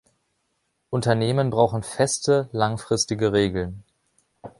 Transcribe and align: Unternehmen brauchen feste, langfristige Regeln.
Unternehmen 0.89 1.51
brauchen 1.51 1.83
feste, 1.83 2.49
langfristige 2.53 3.33
Regeln. 3.33 3.83